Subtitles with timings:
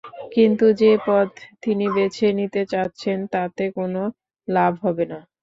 [0.31, 1.29] কিন্তু যে-পথ
[1.63, 4.01] তিনি বেছে নিতে চাচ্ছেন তাতে কোনো
[4.47, 5.19] লাভ হবে না।